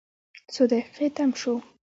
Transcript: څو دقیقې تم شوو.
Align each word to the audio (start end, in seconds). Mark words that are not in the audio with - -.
څو 0.53 0.61
دقیقې 0.71 1.07
تم 1.15 1.29
شوو. 1.39 1.55